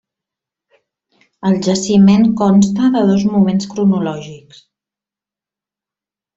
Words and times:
El 1.49 1.57
jaciment 1.67 2.25
consta 2.41 2.91
de 2.97 3.05
dos 3.11 3.29
moments 3.35 3.71
cronològics. 3.77 4.67